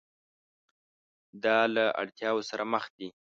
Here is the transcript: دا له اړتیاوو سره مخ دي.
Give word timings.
دا 1.43 1.57
له 1.75 1.83
اړتیاوو 2.01 2.47
سره 2.49 2.63
مخ 2.73 2.83
دي. 2.97 3.07